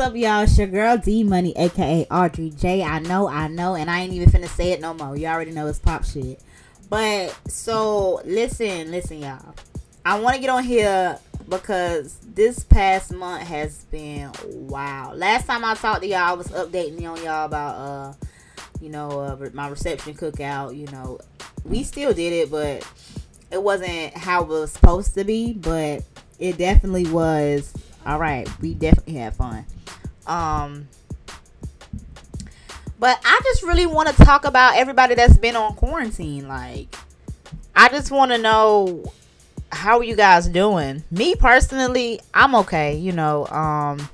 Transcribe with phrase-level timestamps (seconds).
[0.00, 0.40] up, y'all?
[0.44, 2.82] It's your girl D Money, aka Audrey J.
[2.82, 5.14] I know, I know, and I ain't even finna say it no more.
[5.14, 6.40] You already know it's pop shit.
[6.88, 9.54] But so listen, listen, y'all.
[10.06, 11.18] I want to get on here
[11.50, 15.12] because this past month has been wow.
[15.14, 18.12] Last time I talked to y'all, I was updating on y'all about uh,
[18.80, 20.74] you know, uh, my reception cookout.
[20.74, 21.18] You know,
[21.64, 22.90] we still did it, but
[23.50, 25.52] it wasn't how it was supposed to be.
[25.52, 26.04] But
[26.38, 27.74] it definitely was
[28.06, 28.48] all right.
[28.62, 29.66] We definitely had fun.
[30.30, 30.88] Um,
[32.98, 36.46] but I just really want to talk about everybody that's been on quarantine.
[36.46, 36.94] Like,
[37.74, 39.12] I just want to know
[39.72, 41.02] how are you guys doing?
[41.10, 42.96] Me personally, I'm okay.
[42.96, 44.08] You know, um,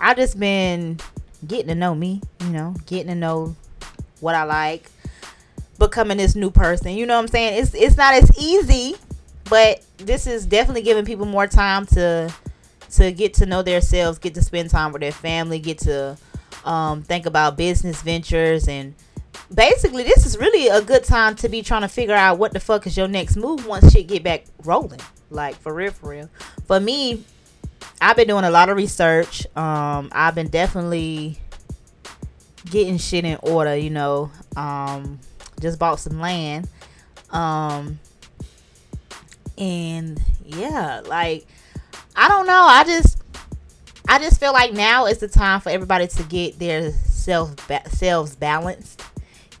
[0.00, 0.98] I just been
[1.46, 2.22] getting to know me.
[2.40, 3.56] You know, getting to know
[4.20, 4.90] what I like,
[5.78, 6.92] becoming this new person.
[6.92, 7.62] You know what I'm saying?
[7.62, 8.96] It's it's not as easy
[9.48, 12.32] but this is definitely giving people more time to
[12.92, 16.16] to get to know themselves, get to spend time with their family, get to
[16.64, 18.68] um, think about business ventures.
[18.68, 18.94] And
[19.54, 22.60] basically this is really a good time to be trying to figure out what the
[22.60, 25.00] fuck is your next move once shit get back rolling.
[25.30, 26.30] Like for real for real.
[26.66, 27.24] For me
[28.00, 29.46] i've been doing a lot of research.
[29.56, 31.38] Um i've been definitely
[32.70, 34.30] getting shit in order you know.
[34.56, 35.18] Um
[35.60, 36.68] just bought some land.
[37.30, 37.98] Um
[39.56, 41.46] and yeah like
[42.18, 42.64] i don't know.
[42.64, 43.18] I just
[44.08, 47.88] i just feel like now is the time for everybody to get their self ba-
[47.88, 49.02] selves balanced.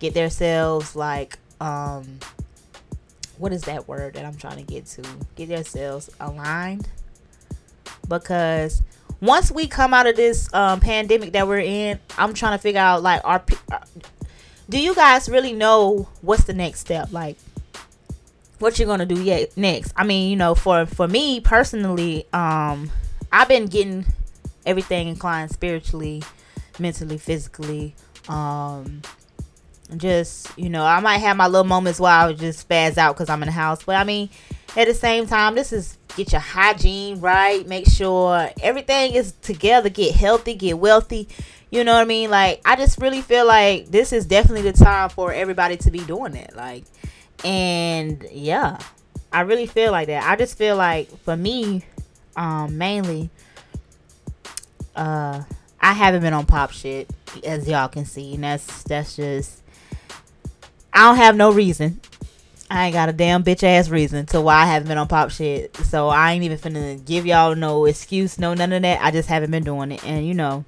[0.00, 2.18] Get themselves like um
[3.38, 5.02] what is that word that i'm trying to get to?
[5.36, 6.88] Get themselves aligned.
[8.08, 8.82] Because
[9.20, 12.80] once we come out of this um, pandemic that we're in i'm trying to figure
[12.80, 13.42] out like our
[13.72, 13.78] uh,
[14.68, 17.10] do you guys really know what's the next step?
[17.10, 17.38] Like
[18.58, 19.92] what you're gonna do yet next.
[19.96, 22.90] I mean, you know, for for me personally, um,
[23.32, 24.06] I've been getting
[24.66, 26.22] everything inclined spiritually,
[26.78, 27.94] mentally, physically.
[28.28, 29.02] Um,
[29.96, 33.14] just you know, I might have my little moments where I would just spaz out
[33.14, 34.28] because I'm in the house, but I mean,
[34.76, 39.88] at the same time, this is get your hygiene right, make sure everything is together,
[39.88, 41.28] get healthy, get wealthy.
[41.70, 42.30] You know what I mean?
[42.30, 46.00] Like, I just really feel like this is definitely the time for everybody to be
[46.00, 46.56] doing it.
[46.56, 46.84] Like,
[47.44, 48.78] and yeah
[49.32, 51.84] i really feel like that i just feel like for me
[52.36, 53.30] um mainly
[54.96, 55.42] uh
[55.80, 57.08] i haven't been on pop shit
[57.44, 59.62] as y'all can see and that's that's just
[60.92, 62.00] i don't have no reason
[62.70, 65.30] I ain't got a damn bitch ass reason to why I haven't been on pop
[65.30, 65.74] shit.
[65.76, 69.00] So I ain't even finna give y'all no excuse, no none of that.
[69.02, 70.04] I just haven't been doing it.
[70.04, 70.64] And you know,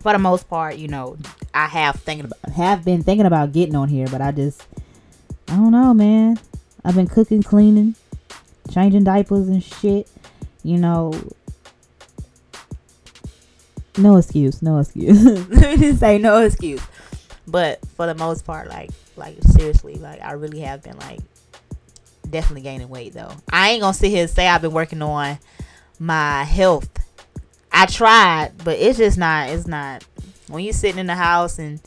[0.00, 1.18] for the most part, you know,
[1.52, 4.66] I have thinking about have been thinking about getting on here, but I just
[5.52, 6.40] I don't know, man.
[6.82, 7.94] I've been cooking, cleaning,
[8.72, 10.08] changing diapers and shit.
[10.62, 11.12] You know,
[13.98, 15.22] no excuse, no excuse.
[15.50, 16.80] Let me just say no excuse.
[17.46, 21.20] But for the most part, like, like seriously, like I really have been like
[22.30, 23.32] definitely gaining weight though.
[23.52, 25.36] I ain't gonna sit here and say I've been working on
[25.98, 26.88] my health.
[27.70, 29.50] I tried, but it's just not.
[29.50, 30.02] It's not.
[30.48, 31.78] When you're sitting in the house and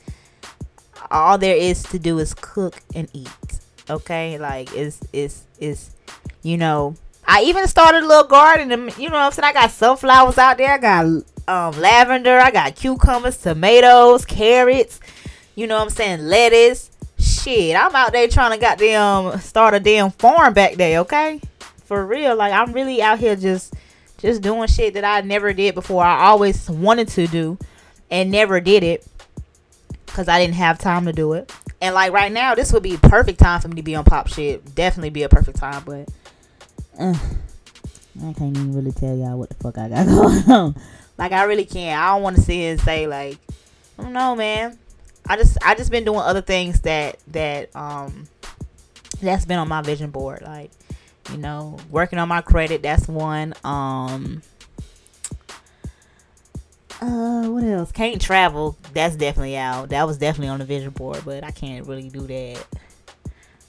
[1.12, 3.30] all there is to do is cook and eat.
[3.90, 5.92] Okay, like it's it's it's
[6.42, 6.96] you know.
[7.28, 9.46] I even started a little garden, and you know what I'm saying.
[9.46, 10.72] I got sunflowers out there.
[10.72, 11.06] I got
[11.48, 12.40] um lavender.
[12.40, 15.00] I got cucumbers, tomatoes, carrots.
[15.56, 16.22] You know what I'm saying?
[16.22, 16.92] Lettuce.
[17.18, 21.00] Shit, I'm out there trying to goddamn start a damn farm back there.
[21.00, 21.42] Okay,
[21.86, 22.36] for real.
[22.36, 23.74] Like I'm really out here just
[24.18, 26.04] just doing shit that I never did before.
[26.04, 27.58] I always wanted to do
[28.10, 29.06] and never did it
[30.16, 31.52] because I didn't have time to do it.
[31.82, 34.30] And like right now, this would be perfect time for me to be on pop
[34.30, 34.74] shit.
[34.74, 36.08] Definitely be a perfect time, but
[36.98, 37.14] uh,
[38.24, 40.76] I can't even really tell y'all what the fuck I got going on.
[41.18, 42.00] Like I really can't.
[42.02, 43.40] I don't want to sit here and say like,
[44.00, 44.80] I don't know, man.
[45.28, 48.28] I just I just been doing other things that that um
[49.22, 50.44] that's been on my vision board.
[50.44, 50.72] Like,
[51.30, 52.82] you know, working on my credit.
[52.84, 53.54] That's one.
[53.66, 54.44] Um
[57.06, 57.92] uh, what else?
[57.92, 58.78] Can't travel.
[58.94, 59.90] That's definitely out.
[59.90, 62.66] That was definitely on the vision board, but I can't really do that.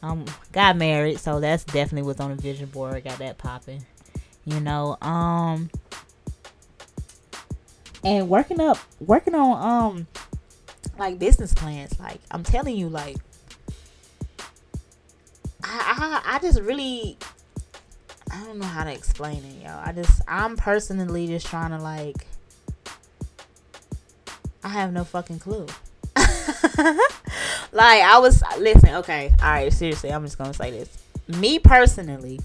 [0.03, 3.03] Um, got married, so that's definitely what's on the vision board.
[3.05, 3.85] Got that popping.
[4.45, 5.71] You know, um,
[8.05, 10.07] and working up, working on um,
[10.99, 11.99] like business plans.
[11.99, 13.17] Like I'm telling you, like
[15.65, 17.19] I I, I just really
[18.31, 19.83] I don't know how to explain it, y'all.
[19.85, 22.27] I just I'm personally just trying to like
[24.65, 25.67] I have no fucking clue.
[26.17, 30.89] like I was listen, okay, all right, seriously, I'm just gonna say this.
[31.29, 32.41] Me personally,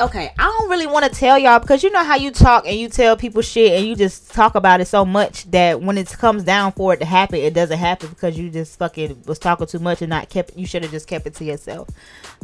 [0.00, 2.76] okay, I don't really want to tell y'all because you know how you talk and
[2.76, 6.08] you tell people shit and you just talk about it so much that when it
[6.08, 9.66] comes down for it to happen, it doesn't happen because you just fucking was talking
[9.66, 10.56] too much and not kept.
[10.56, 11.88] You should have just kept it to yourself.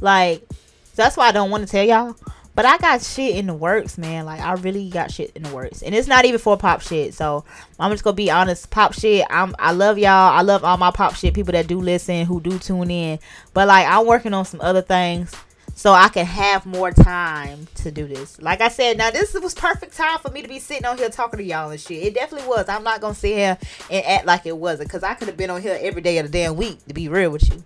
[0.00, 0.46] Like
[0.94, 2.16] that's why I don't want to tell y'all.
[2.54, 4.24] But I got shit in the works, man.
[4.24, 7.14] Like I really got shit in the works, and it's not even for pop shit.
[7.14, 7.44] So
[7.78, 8.70] I'm just gonna be honest.
[8.70, 9.24] Pop shit.
[9.30, 9.54] I'm.
[9.58, 10.10] I love y'all.
[10.10, 13.18] I love all my pop shit people that do listen, who do tune in.
[13.54, 15.34] But like I'm working on some other things
[15.80, 18.38] so I can have more time to do this.
[18.42, 21.08] Like I said, now this was perfect time for me to be sitting on here
[21.08, 22.02] talking to y'all and shit.
[22.02, 22.68] It definitely was.
[22.68, 23.58] I'm not gonna sit here
[23.90, 26.26] and act like it wasn't, because I could have been on here every day of
[26.26, 27.64] the damn week to be real with you.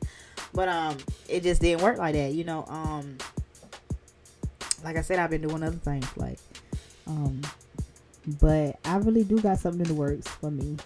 [0.53, 0.99] But um,
[1.29, 2.65] it just didn't work like that, you know.
[2.69, 3.19] Um,
[4.85, 6.39] like I said, I've been doing other things, like
[7.07, 7.41] um,
[8.41, 10.77] but I really do got something in the works for me.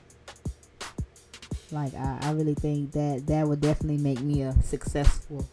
[1.70, 5.46] Like I, I really think that that would definitely make me a successful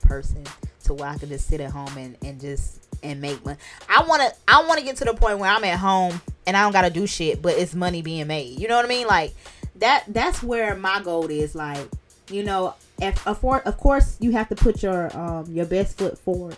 [0.00, 0.44] person
[0.84, 3.58] to where I can just sit at home and, and just and make money.
[3.88, 6.72] I wanna I wanna get to the point where I'm at home and I don't
[6.72, 8.58] gotta do shit, but it's money being made.
[8.58, 9.06] You know what I mean?
[9.06, 9.34] Like
[9.76, 11.54] that that's where my goal is.
[11.54, 11.86] Like,
[12.30, 13.40] you know, if, of
[13.76, 16.56] course you have to put your um your best foot forward.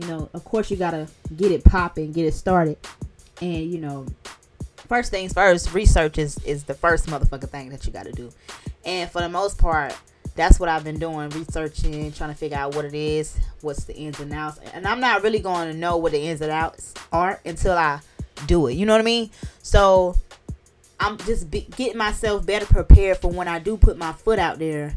[0.00, 2.78] You know, of course you gotta get it popping, get it started.
[3.40, 4.06] And you know,
[4.88, 8.30] first things first, research is is the first motherfucking thing that you gotta do.
[8.84, 9.94] And for the most part,
[10.34, 13.94] that's what I've been doing, researching, trying to figure out what it is, what's the
[13.94, 14.58] ins and outs.
[14.72, 18.00] And I'm not really going to know what the ins and outs are until I
[18.46, 18.74] do it.
[18.74, 19.30] You know what I mean?
[19.62, 20.16] So
[20.98, 24.58] I'm just be- getting myself better prepared for when I do put my foot out
[24.58, 24.94] there.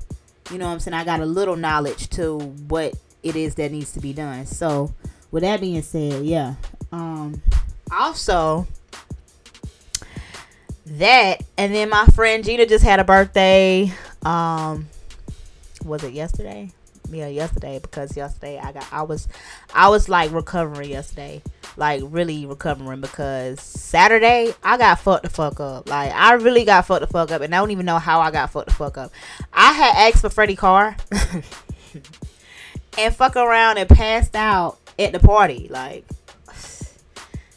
[0.51, 0.95] You know what I'm saying?
[0.95, 4.45] I got a little knowledge to what it is that needs to be done.
[4.45, 4.93] So
[5.31, 6.55] with that being said, yeah.
[6.91, 7.41] Um
[7.91, 8.67] also
[10.85, 13.91] that and then my friend Gina just had a birthday.
[14.23, 14.87] Um
[15.83, 16.71] was it yesterday?
[17.09, 19.27] Yeah, yesterday because yesterday I got I was
[19.73, 21.41] I was like recovering yesterday.
[21.75, 25.89] Like really recovering because Saturday I got fucked the fuck up.
[25.89, 28.31] Like I really got fucked the fuck up and I don't even know how I
[28.31, 29.11] got fucked the fuck up.
[29.51, 30.95] I had asked for Freddie Carr
[32.97, 35.67] and fuck around and passed out at the party.
[35.69, 36.05] Like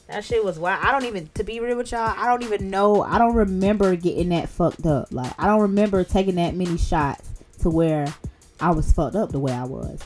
[0.08, 0.84] that shit was wild.
[0.84, 3.02] I don't even, to be real with y'all, I don't even know.
[3.02, 5.08] I don't remember getting that fucked up.
[5.10, 7.28] Like, I don't remember taking that many shots
[7.62, 8.06] to where
[8.60, 10.00] I was fucked up the way I was.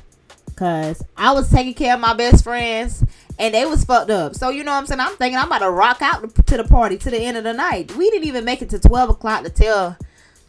[0.56, 3.02] Cause I was taking care of my best friends
[3.38, 4.34] and they was fucked up.
[4.34, 5.00] So you know what I'm saying?
[5.00, 7.54] I'm thinking I'm about to rock out to the party to the end of the
[7.54, 7.96] night.
[7.96, 9.96] We didn't even make it to twelve o'clock to tell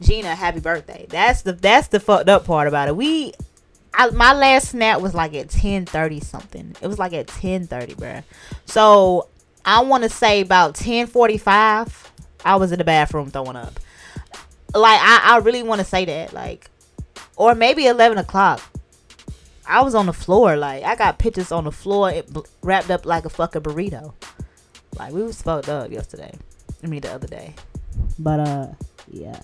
[0.01, 1.05] Gina happy birthday.
[1.07, 2.95] That's the that's the fucked up part about it.
[2.97, 3.33] We
[3.93, 6.75] I, my last snap was like at 10:30 something.
[6.81, 8.23] It was like at 10:30, bruh.
[8.65, 9.27] So
[9.65, 12.09] I want to say about 10:45
[12.43, 13.79] I was in the bathroom throwing up.
[14.73, 16.69] Like I, I really want to say that like
[17.35, 18.61] or maybe 11 o'clock.
[19.67, 20.57] I was on the floor.
[20.57, 24.13] Like, I got pictures on the floor it b- wrapped up like a fucking burrito.
[24.97, 26.33] Like, we was fucked up yesterday.
[26.83, 27.55] I mean, the other day.
[28.19, 28.67] But, uh,
[29.09, 29.39] yeah.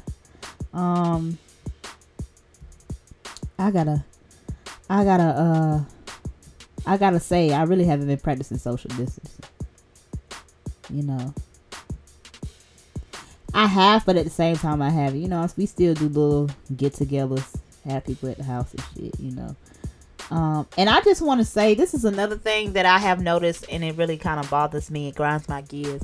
[0.73, 1.38] Um,
[3.57, 4.03] I gotta,
[4.89, 5.83] I gotta, uh,
[6.85, 9.45] I gotta say, I really haven't been practicing social distancing.
[10.89, 11.33] You know,
[13.53, 15.21] I have, but at the same time, I haven't.
[15.21, 19.31] You know, we still do little get-togethers have people at the house and shit, you
[19.31, 19.55] know.
[20.29, 23.65] Um, and I just want to say this is another thing that I have noticed,
[23.69, 25.07] and it really kind of bothers me.
[25.07, 26.01] It grinds my gears.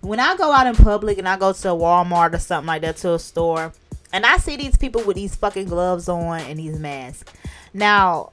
[0.00, 2.96] When I go out in public and I go to Walmart or something like that
[2.98, 3.72] to a store,
[4.12, 7.32] and I see these people with these fucking gloves on and these masks.
[7.76, 8.30] Now,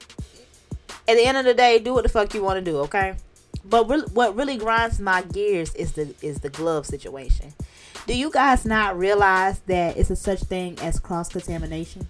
[1.06, 3.14] at the end of the day, do what the fuck you want to do, okay?
[3.64, 7.52] But re- what really grinds my gears is the is the glove situation.
[8.06, 12.08] Do you guys not realize that it's a such thing as cross contamination?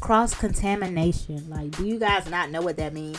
[0.00, 1.48] cross contamination.
[1.48, 3.18] Like, do you guys not know what that means?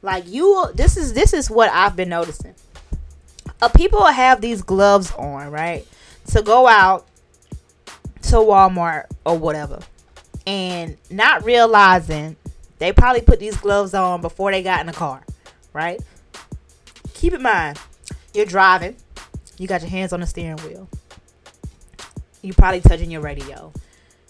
[0.00, 2.54] Like, you, this is this is what I've been noticing.
[3.60, 5.86] Uh, people have these gloves on, right,
[6.28, 7.06] to go out
[8.22, 9.80] to Walmart or whatever,
[10.46, 12.36] and not realizing
[12.78, 15.22] they probably put these gloves on before they got in the car,
[15.72, 16.00] right?
[17.14, 17.78] Keep in mind,
[18.34, 18.96] you're driving,
[19.58, 20.88] you got your hands on the steering wheel,
[22.42, 23.72] you probably touching your radio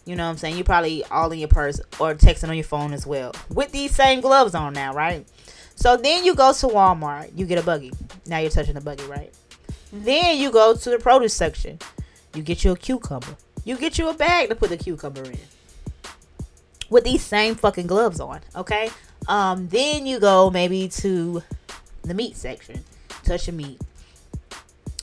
[0.04, 0.56] you know what I'm saying?
[0.56, 3.32] You probably all in your purse or texting on your phone as well.
[3.50, 5.24] With these same gloves on now, right?
[5.76, 7.92] So then you go to Walmart, you get a buggy.
[8.26, 9.32] Now you're touching the buggy, right?
[9.68, 10.04] Mm-hmm.
[10.04, 11.78] Then you go to the produce section.
[12.34, 13.36] You get you a cucumber.
[13.64, 15.38] You get you a bag to put the cucumber in.
[16.92, 18.90] With these same fucking gloves on, okay?
[19.26, 21.42] Um, then you go maybe to
[22.02, 22.84] the meat section.
[23.24, 23.80] Touch your meat.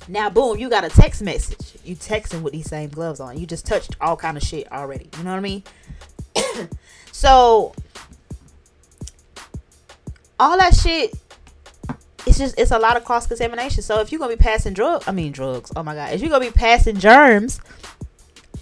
[0.07, 1.79] Now, boom, you got a text message.
[1.83, 3.39] You texting with these same gloves on.
[3.39, 5.09] You just touched all kind of shit already.
[5.17, 5.63] You know what I mean?
[7.11, 7.73] so
[10.39, 11.15] all that shit
[12.27, 13.81] it's just it's a lot of cross contamination.
[13.81, 15.71] So if you're gonna be passing drugs, I mean drugs.
[15.75, 17.59] Oh my god, if you're gonna be passing germs,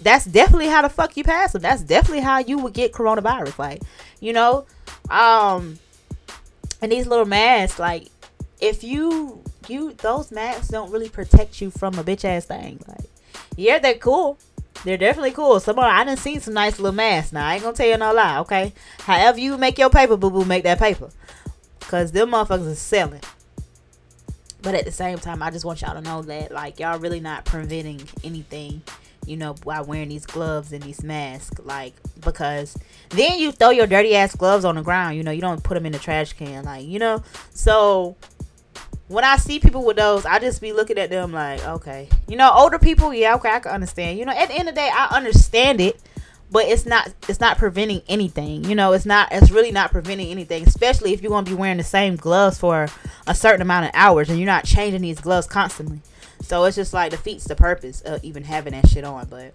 [0.02, 1.62] that's definitely how the fuck you pass them.
[1.62, 3.58] That's definitely how you would get coronavirus.
[3.58, 3.82] Like,
[4.20, 4.66] you know,
[5.10, 5.78] um,
[6.80, 8.08] and these little masks, like,
[8.60, 12.82] if you you those masks don't really protect you from a bitch ass thing.
[12.88, 13.10] Like,
[13.56, 14.38] yeah, they're cool.
[14.84, 15.58] They're definitely cool.
[15.60, 17.32] Some of I done seen some nice little masks.
[17.32, 18.72] Now I ain't gonna tell you no lie, okay?
[19.00, 21.10] However you make your paper, boo boo, make that paper.
[21.80, 23.22] Cause them motherfuckers is selling.
[24.62, 27.20] But at the same time, I just want y'all to know that like y'all really
[27.20, 28.82] not preventing anything,
[29.28, 31.60] you know, by wearing these gloves and these masks.
[31.62, 32.76] Like because
[33.10, 35.16] then you throw your dirty ass gloves on the ground.
[35.16, 36.64] You know, you don't put them in the trash can.
[36.64, 38.16] Like you know, so
[39.08, 42.36] when I see people with those, I just be looking at them like, okay, you
[42.36, 44.18] know, older people, yeah, okay, I can understand.
[44.18, 45.98] You know, at the end of the day, I understand it,
[46.50, 48.64] but it's not, it's not preventing anything.
[48.64, 51.78] You know, it's not, it's really not preventing anything, especially if you're gonna be wearing
[51.78, 52.88] the same gloves for
[53.26, 56.00] a certain amount of hours and you're not changing these gloves constantly.
[56.40, 59.26] So it's just like defeats the purpose of even having that shit on.
[59.28, 59.54] But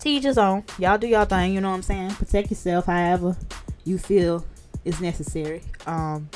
[0.00, 0.64] teach his own.
[0.78, 1.54] Y'all do y'all thing.
[1.54, 2.10] You know what I'm saying?
[2.12, 3.36] Protect yourself, however
[3.84, 4.44] you feel
[4.84, 5.62] is necessary.
[5.86, 6.28] Um,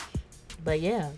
[0.64, 1.10] but yeah,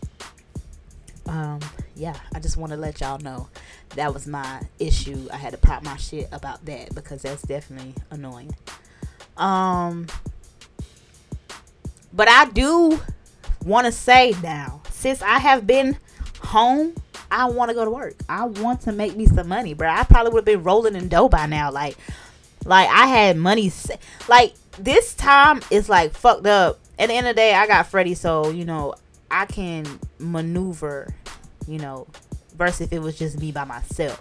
[1.26, 1.60] um,
[1.94, 3.48] yeah, I just want to let y'all know
[3.96, 5.28] that was my issue.
[5.32, 8.54] I had to pop my shit about that because that's definitely annoying.
[9.36, 10.06] Um,
[12.12, 13.00] but I do
[13.64, 15.96] want to say now, since I have been
[16.40, 16.94] home,
[17.30, 18.14] I want to go to work.
[18.28, 19.88] I want to make me some money, bro.
[19.88, 21.70] I probably would have been rolling in dough by now.
[21.70, 21.96] Like,
[22.64, 23.72] like I had money.
[24.28, 26.80] Like this time is like fucked up.
[26.98, 28.94] At the end of the day, I got Freddie, so you know
[29.30, 29.86] I can
[30.18, 31.14] maneuver,
[31.66, 32.06] you know,
[32.56, 34.20] versus if it was just me by myself.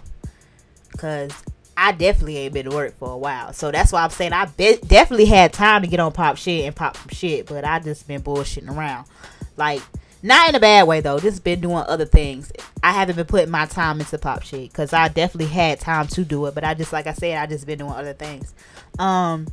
[0.96, 1.32] Cause
[1.76, 3.52] I definitely ain't been to work for a while.
[3.52, 6.64] So that's why I'm saying I be- definitely had time to get on pop shit
[6.64, 9.06] and pop some shit, but I just been bullshitting around.
[9.56, 9.80] Like,
[10.22, 11.18] not in a bad way though.
[11.18, 12.52] Just been doing other things.
[12.82, 16.24] I haven't been putting my time into pop shit because I definitely had time to
[16.24, 18.52] do it, but I just like I said, I just been doing other things.
[18.98, 19.46] Um,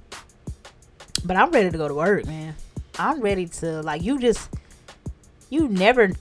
[1.24, 2.55] but I'm ready to go to work, man.
[2.98, 4.50] I'm ready to like you just
[5.50, 6.12] you never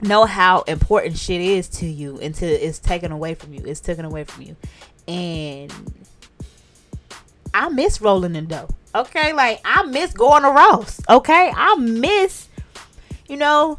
[0.00, 3.62] know how important shit is to you until it's taken away from you.
[3.64, 4.56] It's taken away from you.
[5.06, 5.72] And
[7.54, 8.68] I miss rolling in dough.
[8.94, 11.00] Okay, like I miss going to Ross.
[11.08, 12.48] Okay, I miss,
[13.32, 13.78] you know,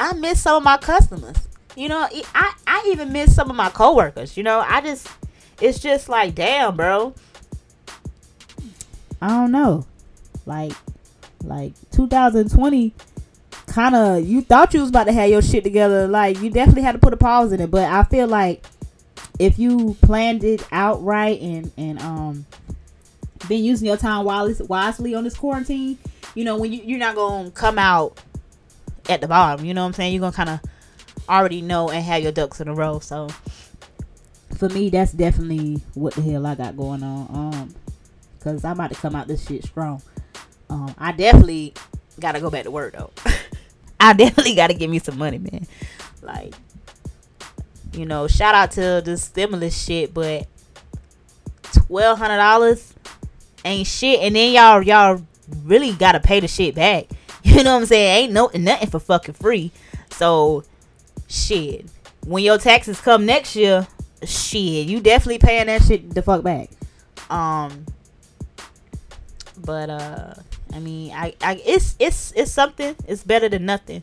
[0.00, 1.36] I miss some of my customers.
[1.76, 4.34] You know, I I even miss some of my coworkers.
[4.34, 5.06] You know, I just
[5.60, 7.14] it's just like damn, bro.
[9.20, 9.84] I don't know,
[10.46, 10.72] like
[11.44, 12.94] like 2020
[13.66, 16.08] kind of you thought you was about to have your shit together.
[16.08, 17.70] Like you definitely had to put a pause in it.
[17.70, 18.64] But I feel like
[19.38, 22.46] if you planned it out right and and um
[23.48, 25.98] been using your time wisely on this quarantine,
[26.34, 28.18] you know when you you're not gonna come out
[29.08, 29.64] at the bottom.
[29.64, 30.12] You know what I'm saying?
[30.12, 30.60] You're gonna kind of
[31.28, 32.98] already know and have your ducks in a row.
[33.00, 33.28] So
[34.56, 37.26] for me, that's definitely what the hell I got going on.
[37.30, 37.74] Um,
[38.40, 40.02] cause I'm about to come out this shit strong.
[40.68, 41.74] Um, I definitely
[42.20, 43.10] gotta go back to work though.
[44.00, 45.66] I definitely got to give me some money, man.
[46.22, 46.54] Like,
[47.92, 50.46] you know, shout out to the stimulus shit, but
[51.72, 52.94] twelve hundred dollars
[53.64, 54.20] ain't shit.
[54.20, 55.24] And then y'all, y'all
[55.64, 57.06] really gotta pay the shit back.
[57.56, 58.24] You know what I'm saying?
[58.24, 59.70] Ain't no nothing for fucking free.
[60.10, 60.64] So,
[61.28, 61.86] shit.
[62.26, 63.86] When your taxes come next year,
[64.24, 66.70] shit, you definitely paying that shit the fuck back.
[67.30, 67.86] Um,
[69.64, 70.34] but uh
[70.74, 72.96] I mean, I, I it's it's it's something.
[73.06, 74.02] It's better than nothing.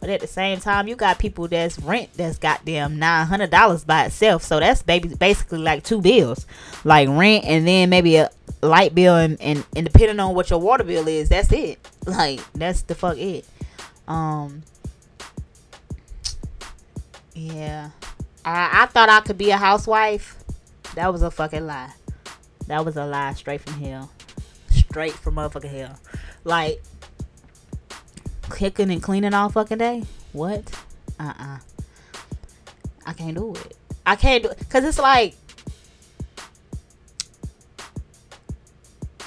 [0.00, 3.84] But at the same time, you got people that's rent that's goddamn nine hundred dollars
[3.84, 4.42] by itself.
[4.42, 6.46] So that's baby basically like two bills,
[6.84, 8.30] like rent and then maybe a
[8.62, 11.78] light bill and, and and depending on what your water bill is, that's it.
[12.06, 13.46] Like that's the fuck it.
[14.08, 14.62] Um.
[17.34, 17.90] Yeah,
[18.44, 20.36] I I thought I could be a housewife.
[20.94, 21.92] That was a fucking lie.
[22.66, 24.10] That was a lie straight from hell
[24.90, 25.98] straight from motherfucking hell.
[26.44, 26.82] Like
[28.48, 30.02] cooking and cleaning all fucking day.
[30.32, 30.70] What?
[31.18, 31.54] Uh uh-uh.
[31.54, 31.58] uh
[33.06, 33.76] I can't do it.
[34.04, 35.34] I can't do it because it's like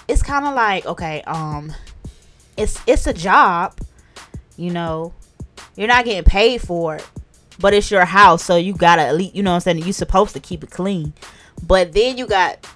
[0.08, 1.74] it's kind of like okay, um,
[2.58, 3.78] it's it's a job,
[4.58, 5.14] you know.
[5.76, 7.10] You're not getting paid for it,
[7.60, 9.80] but it's your house, so you gotta at least, you know what I'm saying.
[9.80, 11.14] You're supposed to keep it clean,
[11.66, 12.68] but then you got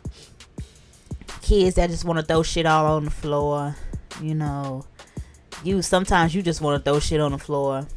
[1.41, 3.75] kids that just want to throw shit all on the floor.
[4.21, 4.85] You know,
[5.63, 7.87] you sometimes you just want to throw shit on the floor.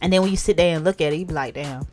[0.00, 1.86] And then when you sit there and look at it, you be like, damn,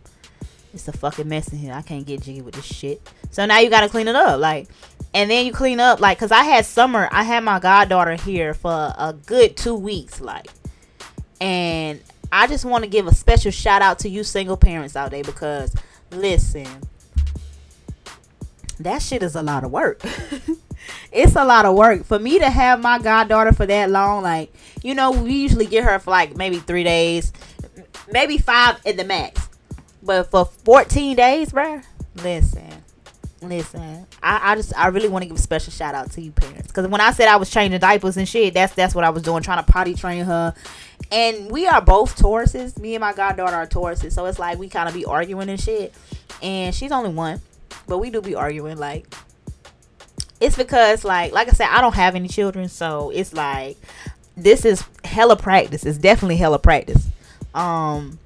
[0.73, 1.73] it's a fucking mess in here.
[1.73, 3.01] I can't get jiggy with this shit.
[3.29, 4.39] So now you gotta clean it up.
[4.39, 4.67] Like,
[5.13, 8.53] and then you clean up, like, cause I had summer, I had my goddaughter here
[8.53, 10.47] for a good two weeks, like.
[11.39, 11.99] And
[12.31, 15.23] I just want to give a special shout out to you single parents out there
[15.23, 15.75] because
[16.11, 16.67] listen,
[18.79, 20.01] that shit is a lot of work.
[21.11, 24.23] it's a lot of work for me to have my goddaughter for that long.
[24.23, 24.53] Like,
[24.83, 27.33] you know, we usually get her for like maybe three days,
[28.11, 29.49] maybe five at the max.
[30.03, 31.83] But for 14 days, bruh,
[32.15, 32.80] listen,
[33.41, 34.05] listen.
[34.21, 36.67] I, I just, I really want to give a special shout out to you parents.
[36.67, 39.23] Because when I said I was changing diapers and shit, that's that's what I was
[39.23, 40.53] doing, trying to potty train her.
[41.11, 42.77] And we are both Tauruses.
[42.79, 44.13] Me and my goddaughter are Tauruses.
[44.13, 45.93] So it's like we kind of be arguing and shit.
[46.41, 47.41] And she's only one.
[47.87, 48.77] But we do be arguing.
[48.77, 49.13] Like,
[50.39, 52.69] it's because, like, like I said, I don't have any children.
[52.69, 53.77] So it's like,
[54.37, 55.85] this is hella practice.
[55.85, 57.07] It's definitely hella practice.
[57.53, 58.17] Um,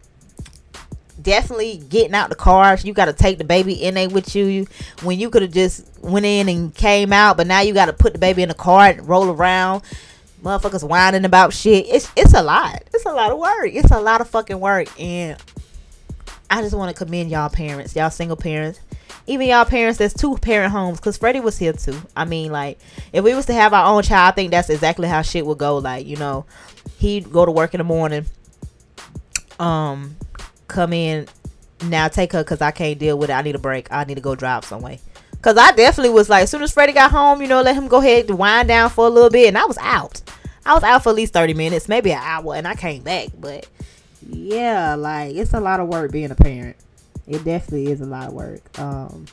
[1.26, 2.78] definitely getting out the car.
[2.82, 4.68] You got to take the baby in there with you.
[5.02, 7.94] When you could have just went in and came out, but now you got to
[7.94, 9.84] put the baby in the car and roll around.
[10.42, 11.88] Motherfuckers whining about shit.
[11.88, 12.84] It's it's a lot.
[12.94, 13.72] It's a lot of work.
[13.74, 14.88] It's a lot of fucking work.
[15.02, 15.42] And
[16.50, 18.80] I just want to commend y'all parents, y'all single parents,
[19.26, 21.00] even y'all parents that's two parent homes.
[21.00, 22.00] Cause Freddie was here too.
[22.16, 22.78] I mean, like
[23.12, 25.58] if we was to have our own child, I think that's exactly how shit would
[25.58, 25.80] go.
[25.80, 26.46] Like you know,
[27.00, 28.26] he'd go to work in the morning.
[29.60, 30.16] Um,
[30.68, 31.28] come in
[31.84, 33.34] now take her because I can't deal with it.
[33.34, 33.92] I need a break.
[33.92, 34.98] I need to go drive somewhere.
[35.42, 37.88] Cause I definitely was like, as soon as Freddie got home, you know, let him
[37.88, 40.22] go ahead to wind down for a little bit, and I was out.
[40.66, 43.30] I was out for at least thirty minutes, maybe an hour, and I came back.
[43.40, 43.68] But
[44.28, 46.76] yeah, like it's a lot of work being a parent.
[47.28, 48.80] It definitely is a lot of work.
[48.80, 49.26] Um,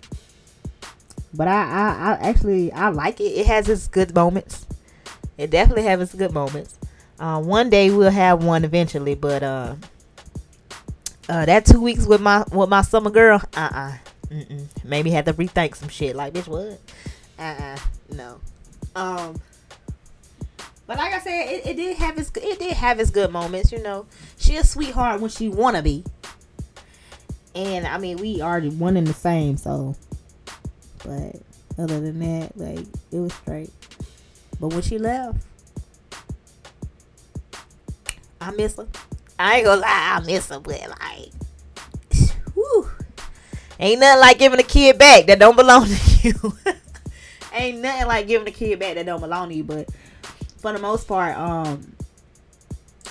[1.33, 3.25] but I, I, I actually I like it.
[3.25, 4.67] It has its good moments.
[5.39, 6.77] It definitely has its good moments.
[7.19, 9.77] Uh, one day we'll have one eventually, but uh,
[11.29, 13.93] uh, that two weeks with my with my summer girl, uh uh-uh.
[14.33, 14.45] uh,
[14.85, 16.17] maybe had to rethink some shit.
[16.17, 16.81] Like, bitch, what?
[17.38, 17.79] Uh uh,
[18.12, 18.41] no.
[18.95, 19.41] Um,
[20.87, 23.73] but like I said, it, it did have its it did have its good moments.
[23.73, 26.05] You know, she a sweetheart when she wanna be,
[27.55, 29.57] and I mean we are one and the same.
[29.57, 29.95] So,
[31.04, 31.37] but
[31.78, 33.71] other than that, like it was straight.
[34.61, 35.39] But when she left,
[38.41, 38.87] I miss her.
[39.43, 41.33] I ain't gonna lie, I miss her, but like,
[42.55, 42.89] whew,
[43.81, 46.57] ain't nothing like giving a kid back that don't belong to you.
[47.52, 49.65] ain't nothing like giving a kid back that don't belong to you.
[49.65, 49.89] But
[50.59, 51.93] for the most part, um,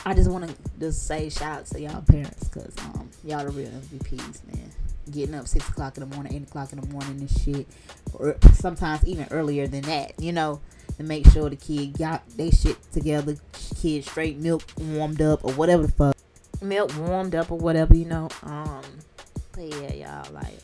[0.06, 3.52] I just want to just say shout out to y'all parents, cause um, y'all the
[3.52, 4.72] real MVPs, man.
[5.12, 7.68] Getting up six o'clock in the morning, eight o'clock in the morning, and shit,
[8.14, 10.62] or sometimes even earlier than that, you know
[10.98, 13.36] to make sure the kid got they shit together,
[13.82, 16.16] kid straight milk warmed up or whatever the fuck,
[16.62, 18.30] milk warmed up or whatever, you know.
[18.44, 18.82] Um,
[19.54, 20.60] but yeah, y'all like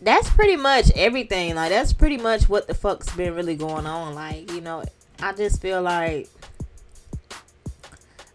[0.00, 1.54] that's pretty much everything.
[1.54, 4.14] Like that's pretty much what the fuck's been really going on.
[4.14, 4.84] Like you know,
[5.20, 6.28] I just feel like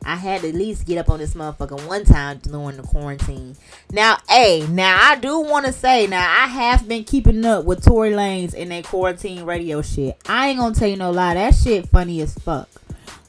[0.08, 3.58] I had to at least get up on this motherfucker one time during the quarantine.
[3.92, 7.84] Now, hey, now I do want to say, now I have been keeping up with
[7.84, 10.18] Tory Lanez in a quarantine radio shit.
[10.30, 12.70] I ain't gonna tell you no lie, that shit funny as fuck.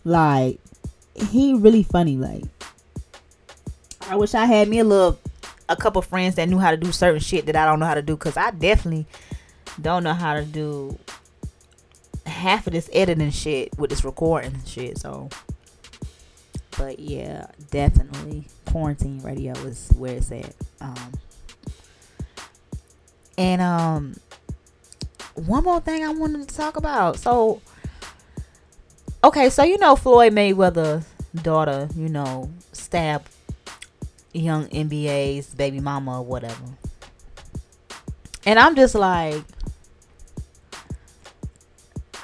[0.05, 0.61] Like,
[1.17, 2.17] he really funny.
[2.17, 2.45] Like,
[4.09, 5.19] I wish I had me a little,
[5.69, 7.95] a couple friends that knew how to do certain shit that I don't know how
[7.95, 9.07] to do, cause I definitely
[9.81, 10.99] don't know how to do
[12.27, 14.99] half of this editing shit with this recording shit.
[14.99, 15.29] So
[16.79, 20.55] but yeah, definitely quarantine radio is where it's at.
[20.81, 21.13] Um,
[23.37, 24.17] and um,
[25.35, 27.19] one more thing I wanted to talk about.
[27.19, 27.61] So,
[29.25, 31.05] okay, so you know Floyd Mayweather's
[31.43, 33.29] daughter, you know, stabbed
[34.39, 36.65] young NBA's baby mama or whatever.
[38.47, 39.43] And I'm just like,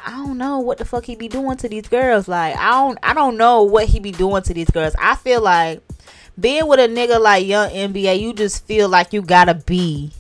[0.07, 2.29] I don't know what the fuck he be doing to these girls.
[2.29, 4.95] Like I don't I don't know what he be doing to these girls.
[4.99, 5.83] I feel like
[6.39, 10.13] being with a nigga like young NBA, you just feel like you gotta be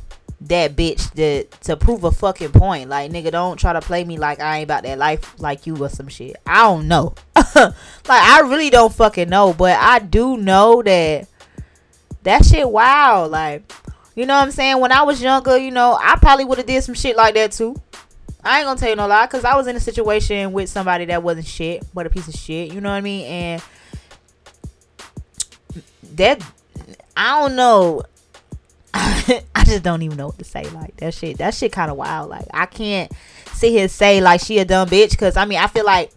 [0.42, 2.88] that bitch that to prove a fucking point.
[2.88, 5.76] Like nigga, don't try to play me like I ain't about that life like you
[5.76, 6.36] or some shit.
[6.46, 7.14] I don't know.
[7.36, 7.74] like
[8.08, 11.28] I really don't fucking know, but I do know that
[12.24, 13.30] that shit wild.
[13.30, 13.70] Like
[14.14, 14.80] you know what I'm saying?
[14.80, 17.52] When I was younger, you know, I probably would have did some shit like that
[17.52, 17.80] too.
[18.42, 21.06] I ain't gonna tell you no lie, cause I was in a situation with somebody
[21.06, 22.72] that wasn't shit, but a piece of shit.
[22.74, 23.24] You know what I mean?
[23.26, 23.62] And
[26.14, 26.42] that
[27.16, 28.02] I don't know.
[28.94, 30.64] I just don't even know what to say.
[30.70, 31.38] Like that shit.
[31.38, 32.30] That shit kind of wild.
[32.30, 33.10] Like I can't
[33.52, 36.12] sit here say like she a dumb bitch, cause I mean I feel like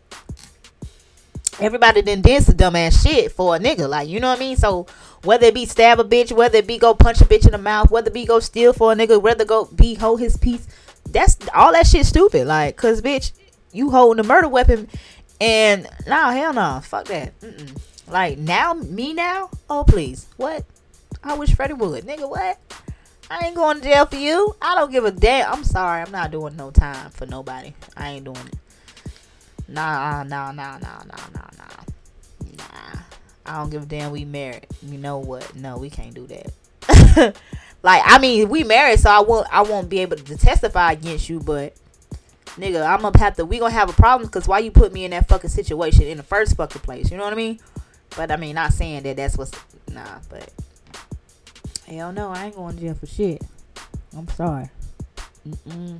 [1.60, 3.88] everybody didn't dance a dumbass shit for a nigga.
[3.90, 4.58] Like you know what I mean?
[4.58, 4.88] So
[5.24, 7.58] whether it be stab a bitch, whether it be go punch a bitch in the
[7.58, 10.68] mouth, whether it be go steal for a nigga, whether go be hold his piece
[11.12, 12.48] that's all that shit stupid.
[12.48, 13.32] Like, cause bitch,
[13.72, 14.88] you holding a murder weapon,
[15.40, 17.40] and nah, hell no, nah, fuck that.
[17.42, 17.82] Mm-mm.
[18.08, 19.50] Like now, me now?
[19.70, 20.64] Oh please, what?
[21.24, 22.30] I wish Freddie would, nigga.
[22.30, 22.58] What?
[23.30, 24.56] I ain't going to jail for you.
[24.62, 25.52] I don't give a damn.
[25.52, 26.02] I'm sorry.
[26.02, 27.74] I'm not doing no time for nobody.
[27.98, 28.56] I ain't doing it.
[29.68, 32.58] Nah, nah, nah, nah, nah, nah, nah.
[32.58, 33.00] Nah.
[33.46, 34.68] I don't give a damn we married.
[34.82, 35.56] You know what?
[35.56, 37.36] No, we can't do that.
[37.84, 41.30] like, I mean, we married, so I won't I won't be able to testify against
[41.30, 41.74] you, but
[42.58, 45.06] nigga, I'm gonna have to we gonna have a problem because why you put me
[45.06, 47.12] in that fucking situation in the first fucking place?
[47.12, 47.60] You know what I mean?
[48.16, 49.52] But I mean, not saying that that's what's
[49.92, 50.52] nah, but
[51.88, 53.42] hell no, I ain't going to jail for shit.
[54.16, 54.70] I'm sorry.
[55.48, 56.00] Mm-mm.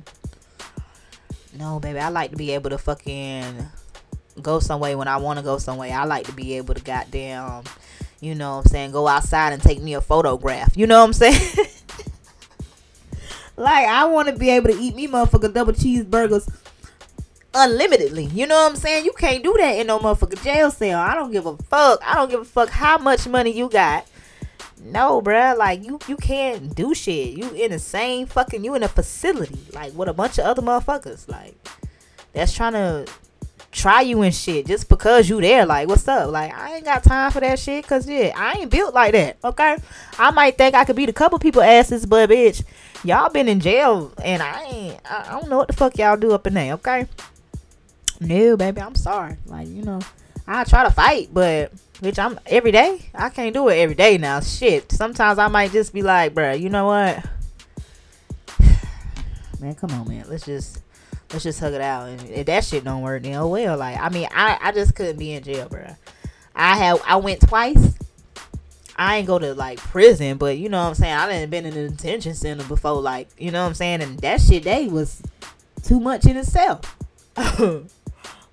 [1.56, 3.68] No, baby, I like to be able to fucking
[4.42, 5.92] go somewhere when I want to go somewhere.
[5.92, 7.64] I like to be able to goddamn,
[8.20, 10.76] you know what I'm saying, go outside and take me a photograph.
[10.76, 11.56] You know what I'm saying?
[13.56, 16.48] like, I want to be able to eat me motherfucking double cheeseburgers
[17.54, 18.26] unlimitedly.
[18.26, 19.04] You know what I'm saying?
[19.04, 21.00] You can't do that in no motherfucking jail cell.
[21.00, 22.00] I don't give a fuck.
[22.04, 24.06] I don't give a fuck how much money you got.
[24.80, 25.56] No, bruh.
[25.56, 27.36] Like you, you can't do shit.
[27.36, 28.64] You in the same fucking.
[28.64, 31.28] You in a facility like with a bunch of other motherfuckers.
[31.28, 31.54] Like
[32.32, 33.06] that's trying to
[33.70, 35.66] try you and shit just because you there.
[35.66, 36.30] Like what's up?
[36.30, 37.86] Like I ain't got time for that shit.
[37.86, 39.38] Cause yeah, I ain't built like that.
[39.44, 39.76] Okay.
[40.18, 42.64] I might think I could beat a couple people asses, but bitch,
[43.04, 45.00] y'all been in jail and I ain't.
[45.04, 46.74] I, I don't know what the fuck y'all do up in there.
[46.74, 47.06] Okay.
[48.20, 49.36] No, baby, I'm sorry.
[49.46, 50.00] Like, you know,
[50.46, 53.10] I try to fight, but bitch, I'm every day.
[53.14, 54.40] I can't do it every day now.
[54.40, 54.92] Shit.
[54.92, 57.24] Sometimes I might just be like, bruh, you know what?
[59.60, 60.26] man, come on, man.
[60.28, 60.82] Let's just
[61.32, 62.08] let's just hug it out.
[62.08, 63.76] And if that shit don't work, then oh well.
[63.76, 65.96] Like, I mean, I I just couldn't be in jail, bruh.
[66.54, 67.94] I have I went twice.
[68.96, 71.14] I ain't go to like prison, but you know what I'm saying.
[71.14, 74.02] I didn't been in a detention center before, like you know what I'm saying.
[74.02, 75.22] And that shit, they was
[75.82, 76.96] too much in itself.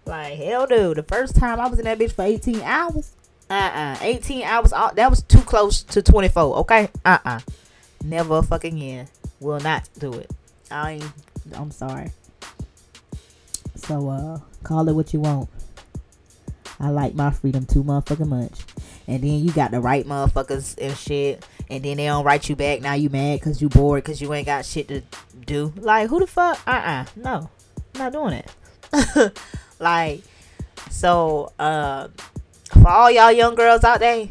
[0.05, 0.97] Like hell, dude.
[0.97, 3.13] The first time I was in that bitch for 18 hours.
[3.49, 3.93] Uh uh-uh.
[3.93, 4.71] uh 18 hours.
[4.71, 6.57] That was too close to 24.
[6.57, 6.89] Okay.
[7.03, 7.29] Uh uh-uh.
[7.29, 7.39] uh.
[8.03, 9.07] Never fucking again.
[9.39, 10.31] Will not do it.
[10.71, 11.01] I.
[11.53, 12.11] I'm sorry.
[13.75, 15.49] So uh, call it what you want.
[16.79, 18.59] I like my freedom too motherfucking much.
[19.07, 21.45] And then you got the right motherfuckers and shit.
[21.69, 22.81] And then they don't write you back.
[22.81, 25.01] Now you mad because you bored because you ain't got shit to
[25.45, 25.71] do.
[25.77, 26.59] Like, who the fuck?
[26.67, 27.01] Uh uh-uh.
[27.01, 27.05] uh.
[27.15, 27.49] No.
[27.95, 29.39] Not doing it.
[29.79, 30.21] Like,
[30.89, 32.07] so uh,
[32.81, 34.27] for all y'all young girls out there,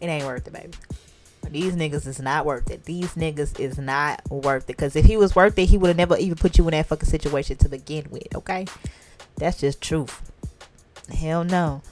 [0.00, 0.72] it ain't worth it, baby.
[1.50, 2.84] These niggas is not worth it.
[2.84, 4.76] These niggas is not worth it.
[4.76, 6.86] Cause if he was worth it, he would have never even put you in that
[6.86, 8.34] fucking situation to begin with.
[8.34, 8.66] Okay,
[9.36, 10.32] that's just truth.
[11.16, 11.82] Hell no.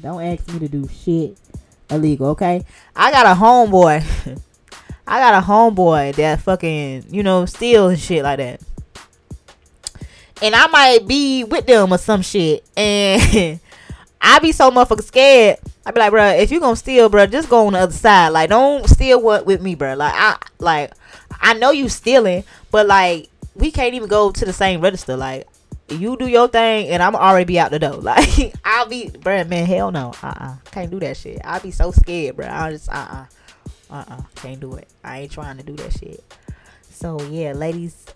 [0.00, 1.36] Don't ask me to do shit
[1.90, 2.28] illegal.
[2.28, 2.64] Okay,
[2.96, 4.40] I got a homeboy.
[5.06, 8.62] I got a homeboy that fucking you know steal and shit like that
[10.42, 13.60] and I might be with them or some shit, and
[14.22, 15.58] I be so motherfucking scared.
[15.84, 18.28] I be like, bro, if you gonna steal, bro, just go on the other side.
[18.28, 19.94] Like, don't steal what with me, bro.
[19.94, 20.92] Like, I like,
[21.40, 25.16] I know you stealing, but like, we can't even go to the same register.
[25.16, 25.48] Like,
[25.88, 27.94] you do your thing, and I'm already be out the door.
[28.02, 30.46] Like, I'll be, bro, man, hell no, uh, uh-uh.
[30.46, 31.40] uh, can't do that shit.
[31.44, 32.46] I'll be so scared, bro.
[32.46, 33.26] I just, uh, uh-uh.
[33.90, 34.88] uh, uh, can't do it.
[35.02, 36.22] I ain't trying to do that shit.
[36.90, 38.06] So yeah, ladies,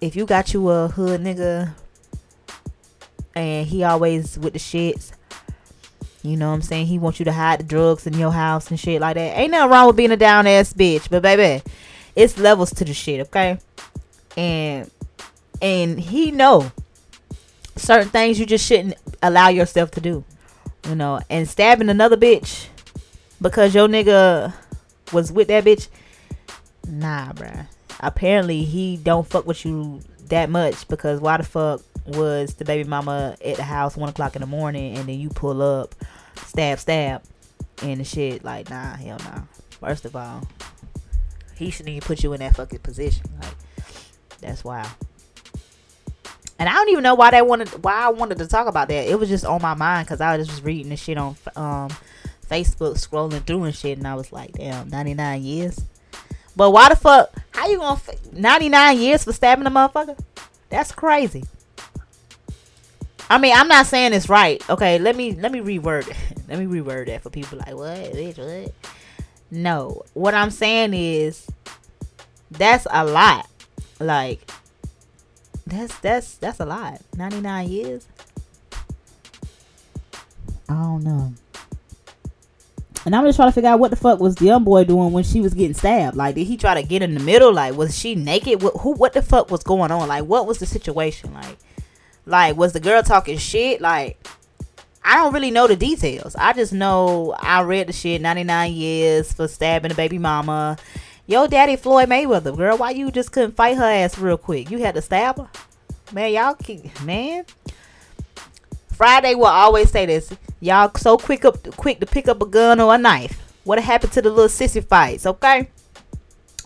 [0.00, 1.74] if you got you a hood nigga
[3.34, 5.12] and he always with the shits,
[6.22, 6.86] you know what I'm saying?
[6.86, 9.38] He wants you to hide the drugs in your house and shit like that.
[9.38, 11.62] Ain't nothing wrong with being a down ass bitch, but baby,
[12.16, 13.58] it's levels to the shit, okay?
[14.36, 14.90] And
[15.60, 16.70] and he know
[17.76, 20.24] certain things you just shouldn't allow yourself to do.
[20.88, 22.68] You know, and stabbing another bitch
[23.42, 24.54] because your nigga
[25.12, 25.88] was with that bitch.
[26.86, 27.66] Nah, bruh
[28.00, 32.88] apparently he don't fuck with you that much because why the fuck was the baby
[32.88, 35.94] mama at the house one o'clock in the morning and then you pull up,
[36.46, 37.22] stab, stab,
[37.82, 39.42] and the shit like nah, hell nah.
[39.80, 40.46] First of all,
[41.56, 43.26] he shouldn't even put you in that fucking position.
[43.40, 43.54] Like
[44.40, 44.88] that's wild.
[46.58, 49.08] And I don't even know why they wanted why I wanted to talk about that.
[49.08, 51.88] It was just on my mind because I was just reading this shit on um,
[52.48, 55.80] Facebook, scrolling through and shit, and I was like, damn, 99 years.
[56.56, 57.32] But why the fuck?
[57.52, 58.00] How you gonna
[58.32, 60.18] 99 years for stabbing a motherfucker?
[60.68, 61.44] That's crazy.
[63.30, 64.62] I mean, I'm not saying it's right.
[64.70, 66.06] Okay, let me let me reword
[66.48, 68.74] let me reword that for people like what, bitch, what?
[69.50, 71.46] No, what I'm saying is
[72.50, 73.48] that's a lot.
[74.00, 74.40] Like
[75.66, 77.00] that's that's that's a lot.
[77.16, 78.08] 99 years.
[80.68, 81.32] I don't know.
[83.04, 85.12] And I'm just trying to figure out what the fuck was the young boy doing
[85.12, 86.14] when she was getting stabbed.
[86.16, 87.52] Like, did he try to get in the middle?
[87.54, 88.62] Like, was she naked?
[88.62, 88.92] What, who?
[88.92, 90.08] What the fuck was going on?
[90.08, 91.32] Like, what was the situation?
[91.32, 91.56] Like,
[92.28, 93.80] like was the girl talking shit?
[93.80, 94.24] Like,
[95.04, 96.36] I don't really know the details.
[96.36, 100.76] I just know I read the shit 99 years for stabbing a baby mama.
[101.26, 104.70] Yo, daddy Floyd Mayweather, girl, why you just couldn't fight her ass real quick?
[104.70, 105.48] You had to stab her?
[106.12, 107.44] Man, y'all keep, man.
[108.92, 110.32] Freddie will always say this.
[110.60, 113.40] Y'all so quick up quick to pick up a gun or a knife.
[113.64, 115.68] What happened to the little sissy fights, okay?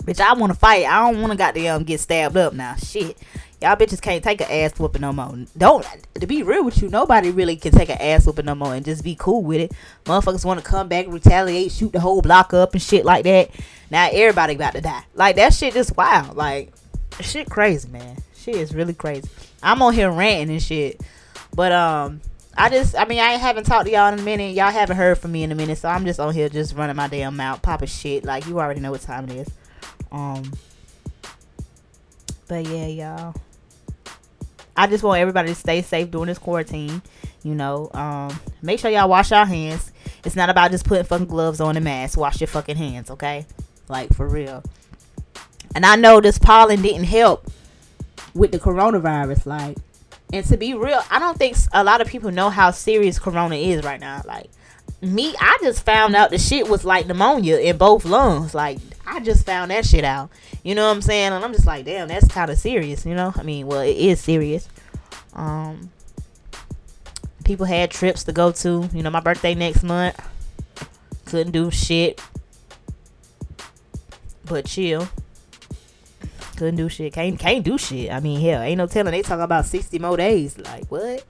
[0.05, 0.87] Bitch, I wanna fight.
[0.87, 2.75] I don't wanna goddamn get stabbed up now.
[2.77, 3.17] Shit.
[3.63, 5.37] Y'all bitches can't take an ass whooping no more.
[5.57, 8.75] Don't to be real with you, nobody really can take an ass whooping no more
[8.75, 9.73] and just be cool with it.
[10.05, 13.51] Motherfuckers wanna come back, retaliate, shoot the whole block up and shit like that.
[13.91, 15.05] Now everybody about to die.
[15.15, 16.37] Like that shit just wild.
[16.37, 16.73] Like
[17.21, 18.17] shit crazy, man.
[18.37, 19.29] Shit is really crazy.
[19.63, 21.01] I'm on here ranting and shit.
[21.55, 22.21] But um,
[22.57, 24.55] I just, I mean, I haven't talked to y'all in a minute.
[24.55, 26.97] Y'all haven't heard from me in a minute, so I'm just on here just running
[26.97, 28.25] my damn mouth, popping shit.
[28.25, 29.49] Like you already know what time it is.
[30.11, 30.51] Um,
[32.49, 33.35] but yeah, y'all.
[34.77, 37.03] I just want everybody to stay safe during this quarantine.
[37.43, 39.93] You know, um, make sure y'all wash your hands.
[40.25, 42.17] It's not about just putting fucking gloves on and mask.
[42.19, 43.47] Wash your fucking hands, okay?
[43.89, 44.63] Like for real.
[45.75, 47.51] And I know this pollen didn't help
[48.35, 49.47] with the coronavirus.
[49.47, 49.77] Like
[50.33, 53.57] and to be real, I don't think a lot of people know how serious corona
[53.57, 54.23] is right now.
[54.25, 54.51] Like
[55.03, 58.55] me, I just found out the shit was like pneumonia in both lungs.
[58.55, 60.31] Like I just found that shit out.
[60.63, 61.33] You know what I'm saying?
[61.33, 63.05] And I'm just like, damn, that's kind of serious.
[63.05, 63.33] You know?
[63.37, 64.69] I mean, well, it is serious.
[65.35, 65.91] Um,
[67.45, 68.89] people had trips to go to.
[68.93, 70.17] You know, my birthday next month.
[71.25, 72.21] Couldn't do shit,
[74.45, 75.09] but chill.
[76.57, 77.15] Couldn't do shit.
[77.15, 78.13] Can't can't do shit.
[78.13, 79.13] I mean, hell, ain't no telling.
[79.13, 80.59] They talk about sixty more days.
[80.59, 81.25] Like what?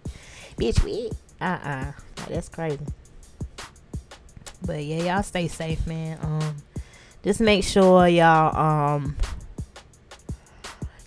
[0.56, 2.85] Bitch, we uh uh like, that's crazy.
[4.66, 6.18] But yeah, y'all stay safe, man.
[6.20, 6.56] Um,
[7.22, 9.16] just make sure y'all um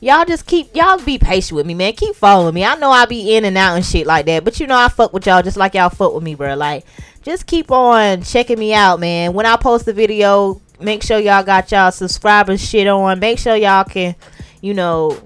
[0.06, 1.94] y'all just keep y'all be patient with me, man.
[1.94, 2.64] Keep following me.
[2.64, 4.88] I know I be in and out and shit like that, but you know I
[4.88, 6.56] fuck with y'all just like y'all fuck with me, bro.
[6.56, 6.86] Like,
[7.24, 9.34] just keep on checking me out, man.
[9.34, 13.20] When I post a video, make sure y'all got y'all subscribers shit on.
[13.20, 14.16] Make sure y'all can,
[14.62, 15.20] you know,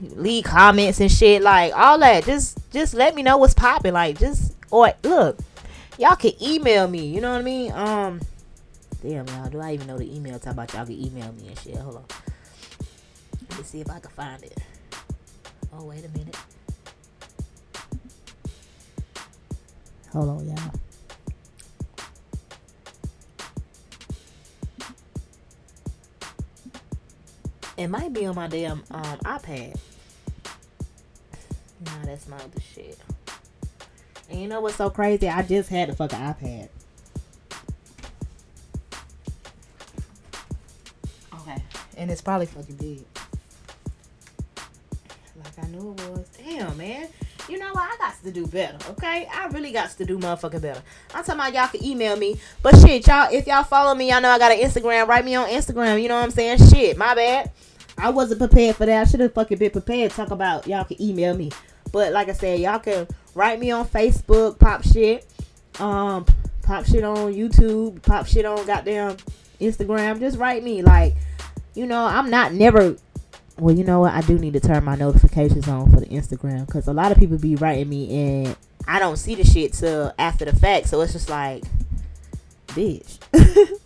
[0.00, 2.24] leave comments and shit like all that.
[2.24, 3.92] Just just let me know what's popping.
[3.92, 5.38] Like just or look,
[5.96, 7.06] y'all can email me.
[7.06, 7.72] You know what I mean?
[7.72, 8.20] Um,
[9.04, 10.38] damn y'all, do I even know the email?
[10.38, 11.76] Talk about y'all can email me and shit.
[11.76, 12.04] Hold on.
[13.50, 14.58] Let me see if I can find it.
[15.74, 16.36] Oh wait a minute.
[20.10, 20.70] Hold on, y'all.
[27.76, 29.76] It might be on my damn um, iPad.
[31.84, 32.98] Nah, that's my other shit.
[34.30, 35.28] And you know what's so crazy?
[35.28, 36.68] I just had the fucking iPad.
[41.96, 43.04] And it's probably fucking big.
[45.36, 46.28] Like I knew it was.
[46.36, 47.08] Damn, man.
[47.48, 47.82] You know what?
[47.82, 49.28] I got to do better, okay?
[49.32, 50.82] I really got to do motherfucking better.
[51.14, 52.40] I'm talking about y'all can email me.
[52.62, 55.06] But shit, y'all, if y'all follow me, y'all know I got an Instagram.
[55.06, 56.00] Write me on Instagram.
[56.02, 56.58] You know what I'm saying?
[56.70, 57.50] Shit, my bad.
[57.98, 59.06] I wasn't prepared for that.
[59.06, 60.10] I should have fucking been prepared.
[60.10, 61.50] To talk about y'all can email me.
[61.92, 65.26] But like I said, y'all can write me on Facebook, pop shit.
[65.78, 66.24] Um,
[66.62, 69.16] pop shit on YouTube, pop shit on goddamn
[69.60, 70.18] Instagram.
[70.18, 70.82] Just write me.
[70.82, 71.14] Like,
[71.74, 72.96] you know, I'm not never
[73.58, 74.12] well, you know what?
[74.12, 77.18] I do need to turn my notifications on for the Instagram because a lot of
[77.18, 78.56] people be writing me and
[78.86, 80.88] I don't see the shit till after the fact.
[80.88, 81.62] So it's just like,
[82.68, 83.18] bitch.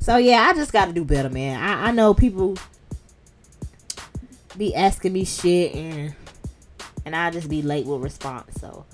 [0.00, 1.60] so yeah, I just got to do better, man.
[1.60, 2.56] I, I know people
[4.56, 6.14] be asking me shit and
[7.04, 8.60] and I just be late with response.
[8.60, 8.84] So,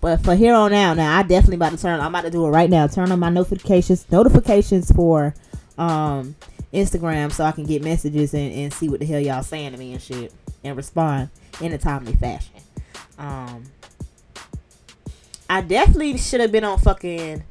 [0.00, 2.00] but for here on out, now I definitely about to turn.
[2.00, 2.86] I'm about to do it right now.
[2.86, 5.34] Turn on my notifications notifications for
[5.78, 6.34] um
[6.72, 9.78] Instagram so I can get messages and, and see what the hell y'all saying to
[9.78, 11.30] me and shit and respond
[11.60, 12.54] in a timely fashion.
[13.18, 13.64] Um,
[15.48, 17.42] I definitely should have been on fucking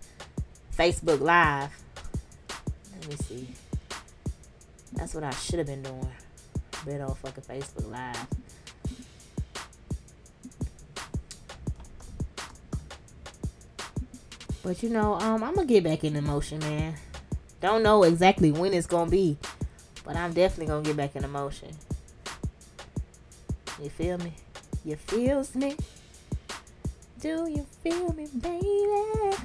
[0.77, 1.69] Facebook Live.
[2.93, 3.47] Let me see.
[4.93, 6.10] That's what I should have been doing.
[6.86, 8.27] Been on fucking Facebook Live.
[14.63, 16.95] But you know, um, I'm gonna get back in the motion, man.
[17.62, 19.38] Don't know exactly when it's gonna be,
[20.06, 21.69] but I'm definitely gonna get back in motion.
[23.82, 24.34] You feel me?
[24.86, 25.76] You feels me?
[27.19, 29.36] Do you feel me, baby?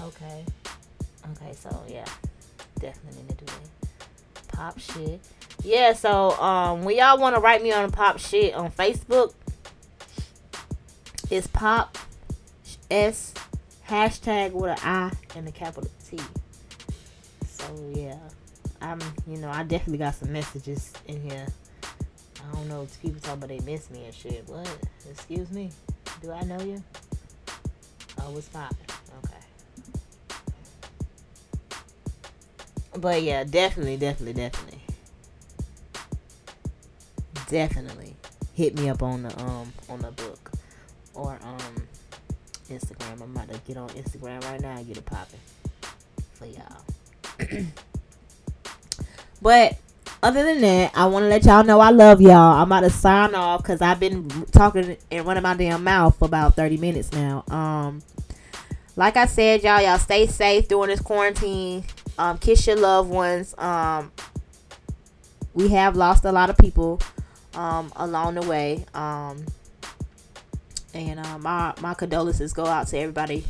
[0.00, 0.44] Okay.
[1.32, 2.04] Okay, so yeah.
[2.80, 4.48] Definitely need to do it.
[4.48, 5.20] Pop shit.
[5.62, 9.32] Yeah, so um when y'all wanna write me on pop shit on Facebook,
[11.30, 11.96] it's pop
[12.90, 13.32] S
[13.90, 16.16] hashtag with an I and a capital T.
[17.44, 18.16] So yeah,
[18.80, 21.46] I'm you know I definitely got some messages in here.
[21.82, 22.86] I don't know.
[23.02, 24.44] People talk about they miss me and shit.
[24.46, 24.68] What?
[25.10, 25.72] Excuse me.
[26.22, 26.82] Do I know you?
[28.20, 28.70] Oh, it's fine.
[29.24, 29.34] Okay.
[32.96, 34.82] But yeah, definitely, definitely, definitely,
[37.48, 38.14] definitely
[38.54, 40.52] hit me up on the um on the book
[41.14, 41.59] or um
[42.70, 43.22] Instagram.
[43.22, 45.40] I'm about to get on Instagram right now and get it popping
[46.34, 46.84] for y'all.
[49.42, 49.78] but
[50.22, 52.54] other than that, I want to let y'all know I love y'all.
[52.60, 56.26] I'm about to sign off because I've been talking and running my damn mouth for
[56.26, 57.44] about 30 minutes now.
[57.48, 58.02] Um,
[58.96, 61.84] like I said, y'all, y'all stay safe during this quarantine.
[62.18, 63.54] Um, kiss your loved ones.
[63.56, 64.12] Um,
[65.54, 67.00] we have lost a lot of people
[67.54, 68.84] um, along the way.
[68.94, 69.46] Um,
[70.94, 73.44] and uh, my my condolences go out to everybody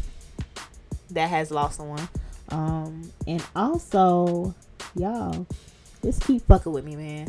[1.10, 2.08] that has lost someone.
[2.48, 4.54] Um, and also,
[4.94, 5.46] y'all,
[6.02, 7.28] just keep fucking with me, man.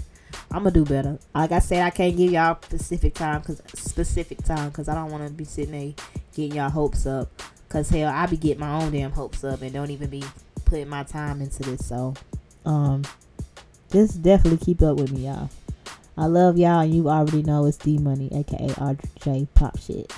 [0.51, 1.19] I'm gonna do better.
[1.33, 5.11] Like I said, I can't give y'all specific time, cause specific time, cause I don't
[5.11, 5.93] want to be sitting there
[6.35, 7.29] getting y'all hopes up.
[7.69, 10.23] Cause hell, I be getting my own damn hopes up and don't even be
[10.65, 11.85] putting my time into this.
[11.87, 12.15] So,
[12.65, 13.03] um,
[13.91, 15.49] just definitely keep up with me, y'all.
[16.17, 20.11] I love y'all, and you already know it's D Money, aka RJ Pop Shit.